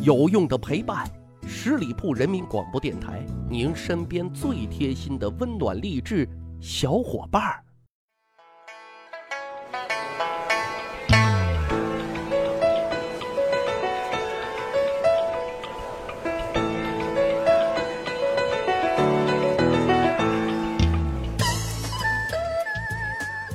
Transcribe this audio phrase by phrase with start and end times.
[0.00, 1.04] 有用的陪伴，
[1.44, 6.28] 十里铺人民广播电台，您身边最贴心的温暖励志
[6.60, 7.64] 小伙伴儿。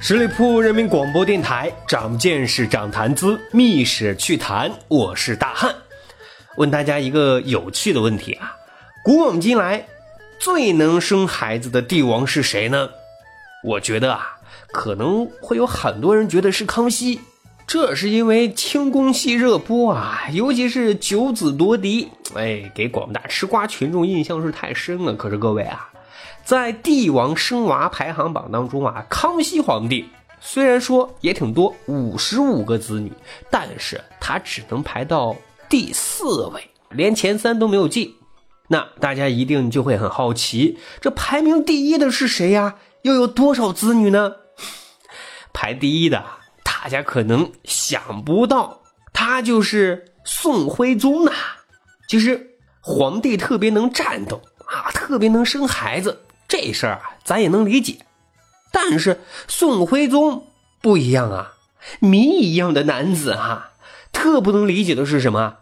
[0.00, 5.72] 十里铺人民广播电台，长见识，长谈资，密室趣谈，我是大汉。
[6.56, 8.56] 问大家一个有趣的问题啊：
[9.04, 9.86] 古往今来，
[10.38, 12.90] 最能生孩子的帝王是谁呢？
[13.64, 14.38] 我觉得啊，
[14.72, 17.20] 可能会有很多人觉得是康熙，
[17.66, 25.14] 这是因为清宫戏热播啊，尤其是九子夺嫡，哎，给广大吃瓜群众印象是太深了。
[25.14, 25.90] 可是各位啊。
[26.44, 30.04] 在帝王生娃排行榜当中啊，康熙皇帝
[30.42, 33.10] 虽然说也挺多，五十五个子女，
[33.50, 35.34] 但是他只能排到
[35.76, 38.14] 第四位，连前三都没有进。
[38.68, 42.76] 那大家一定就会很好奇，这排名第一的是谁呀？
[43.02, 44.36] 又有多少子女呢？
[45.52, 46.24] 排第一的，
[46.62, 48.82] 大家可能想不到，
[49.12, 51.32] 他就是宋徽宗呐。
[52.08, 56.20] 其实皇帝特别能战斗啊，特别能生孩子。
[56.46, 57.96] 这事儿啊，咱也能理解，
[58.70, 60.46] 但是宋徽宗
[60.80, 61.54] 不一样啊，
[61.98, 63.72] 谜一样的男子哈，
[64.12, 65.56] 特不能理解的是什么？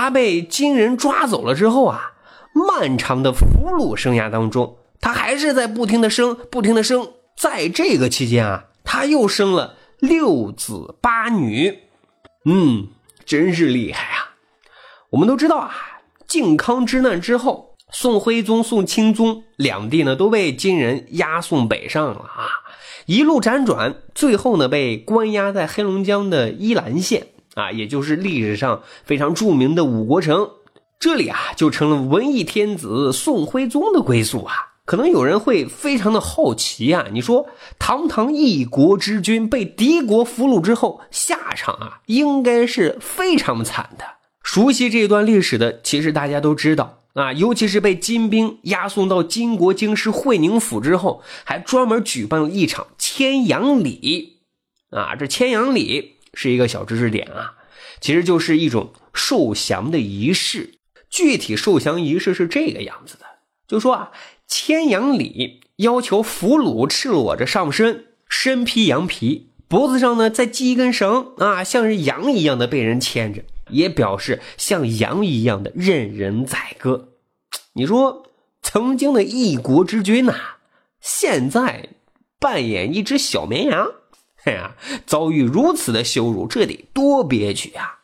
[0.00, 2.12] 他被金人抓走了之后啊，
[2.54, 3.44] 漫长的俘
[3.76, 11.80] 虏生涯当中，他还是在不停的生，不停的生，在这个期间啊，他又生了六子八女，
[12.46, 12.88] 嗯，
[13.26, 14.36] 真是厉害啊！
[15.10, 17.76] 我们都知道啊，靖康之难之后。
[17.92, 22.48] 宋徽宗、宋钦宗两帝呢，都被金人押送北上了啊，
[23.04, 30.50] 一路辗转，最后呢被关押在黑龙江的依兰县啊，也就是历史上非常著名的五国城，
[30.98, 34.54] 这里啊就成了文艺天子宋徽宗的归宿啊。
[34.86, 37.46] 可能有人会非常的好奇啊，你说
[37.78, 44.04] 堂堂一国之君被敌国俘虏之后，下场啊应该是非常惨的。
[44.42, 46.98] 熟悉这段历史的，其实大家都知道。
[47.14, 54.38] 啊，尤其是被金兵押送到金国京师会宁府之后，还专门举办了一场牵羊礼。
[54.90, 57.54] 啊，这牵羊礼是一个小知识点啊，
[58.00, 60.74] 其实就是一种受降的仪式。
[61.08, 63.24] 具体受降仪式是这个样子的，
[63.66, 64.12] 就说啊，
[64.46, 73.42] 牵羊礼要求俘虏赤裸着上身，身披羊皮，脖子上呢再系一根绳啊，像是羊一样的被人牵着。
[73.72, 77.10] 也表示像羊一样的任人宰割。
[77.74, 78.26] 你说，
[78.62, 80.34] 曾经的一国之君呐，
[81.00, 81.90] 现在
[82.40, 83.92] 扮演一只小绵羊，
[84.44, 84.74] 哎呀，
[85.06, 87.98] 遭遇如此的羞辱，这得多憋屈呀！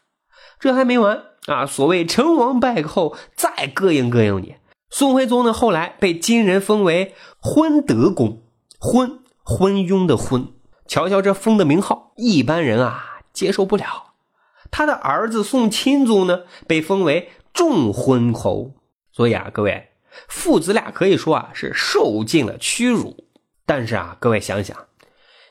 [0.61, 1.65] 这还没完啊！
[1.67, 4.57] 所谓成王败寇，再膈应膈应你。
[4.91, 8.43] 宋徽宗呢，后来被金人封为昏德公，
[8.79, 10.49] 昏昏庸的昏。
[10.87, 14.15] 瞧瞧这封的名号，一般人啊接受不了。
[14.71, 18.73] 他的儿子宋钦宗呢，被封为重昏侯，
[19.13, 19.89] 所以啊，各位
[20.29, 23.25] 父子俩可以说啊是受尽了屈辱。
[23.65, 24.77] 但是啊，各位想想，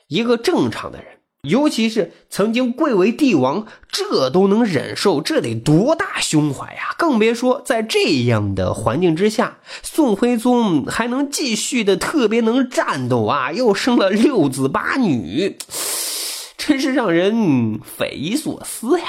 [0.08, 6.94] 一个正常的人，尤其是曾经贵为帝王，这都能忍受，这得多大胸怀呀！
[6.98, 15.56] 更别说在这样的环境之下，宋徽宗还能继续的特别能战斗啊，又生了六子八女。
[16.56, 19.06] 真是让人匪夷所思呀！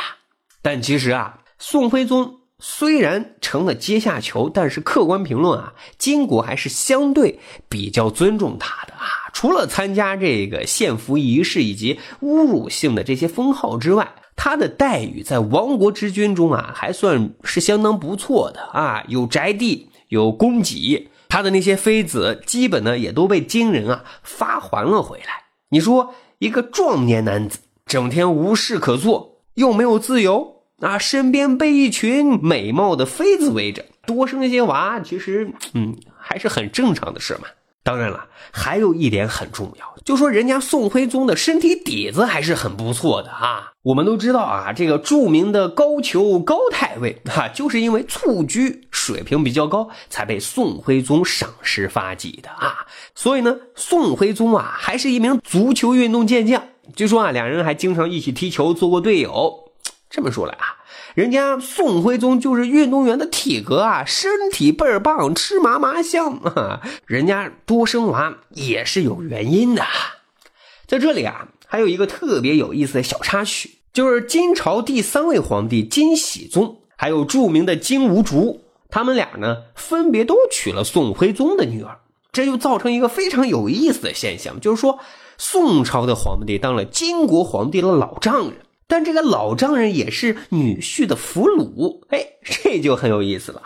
[0.61, 9.16] 但其实啊，宋徽宗虽然成了阶下囚，但是客观评论啊，金国还是相对比较尊重他的啊。
[9.33, 19.03] 除了参加这个献俘仪式以及侮辱性的这些封号之外，他的待遇在亡国之君中啊，还算是相当不错的啊。
[19.07, 25.43] 有宅地，有供给，他的那些妃子基本呢也都被金人啊发还了回来。
[25.69, 26.13] 你说？
[26.39, 27.57] 一个壮年男子，
[27.87, 37.47] 整天无事可做，又没有自由啊，身边被一群美貌的妃子围着，多生一些娃，其实，嗯，还是很正常的事嘛。
[37.87, 43.71] 当然了，还有一点很重要，就说人家宋徽宗的身体底子还是很不错的啊。
[43.83, 52.85] 我们都知道啊，这个著名的高俅高太尉 哈，就是因为蹴鞠水平比较高，才被宋徽宗赏识发迹的啊。
[53.15, 56.61] 所以呢，宋徽宗啊，还是一名足球运动健将。
[56.93, 59.71] 据说啊，两人还经常一起踢球，做过队友。
[60.09, 60.66] 这么说来啊。
[61.15, 66.81] 人家宋徽宗就是运动员的体格啊，身体倍儿棒，吃嘛嘛香啊！
[67.05, 69.83] 人家多生娃也是有原因的。
[70.85, 81.99] 在这里啊，还有一个特别有意思的小插曲，就是金朝第三位皇帝金喜宗，还有著名的金兀术，他们俩呢分别都娶了宋徽宗的女儿，
[82.31, 84.99] 这就造成一个非常有意思的现象，就是说
[85.37, 93.61] 宋朝的皇帝当了金国皇帝的老丈人，但这个老丈人也是女婿的俘虏，哎， 这就很有意思了。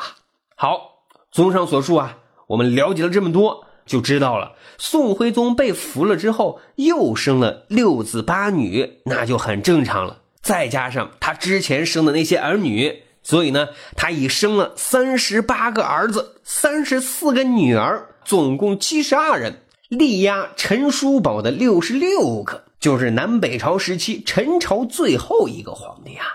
[0.55, 10.21] 好，综上所述啊，我们了解了这么多，就知道了宋徽宗被俘了之后又生了六子八女，那就很正常了。
[10.41, 13.03] 再加上他之前生的那些儿女。
[13.23, 26.25] 所以呢，他已生了三十八个儿子，三十四个女儿，总共七十二人，力压陈叔宝的六十六个，就是南北朝时期陈朝最后一个皇帝啊。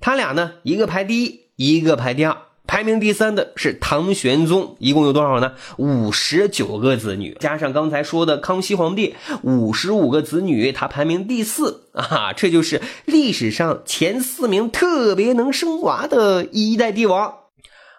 [0.00, 2.36] 他俩呢，一个排第一，一个排第二。
[2.66, 5.54] 排名第三的是唐玄宗，一共有多少呢？
[5.76, 12.32] 五十九个子女，加上刚才说的康熙皇帝五十五个子女，他排名第四啊！
[12.34, 17.34] 这就是历史上前四名特别能生娃的一代帝王。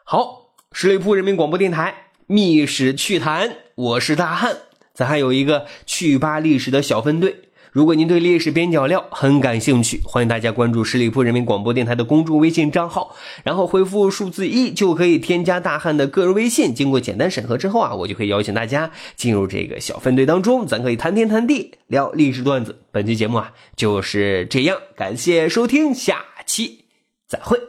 [0.04, 4.58] 好，十里铺人民广播电台《密史趣谈》，我是大汉，
[4.94, 7.42] 咱还有一个趣吧历史的小分队。
[7.76, 13.14] 如果您对历史边角料很感兴趣，欢迎大家关注十里铺人民广播电台的公众微信账号，
[13.44, 16.74] 然后回复数字一就可以添加大汉的个人微信。
[16.74, 22.80] 经过简单审核之后啊，我就可以邀请大家进入这个小分队当中，咱可以谈天谈地，聊历史段子。
[22.94, 26.86] 本期节目啊就是这样，感谢收听，下期
[27.28, 27.60] 再会。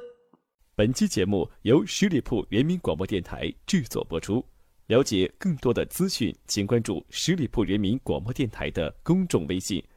[0.76, 4.44] 本期节目由十里铺人民广播电台制作播出。
[4.86, 9.82] 了解更多的资讯，请关注十里铺人民广播电台的公众微信。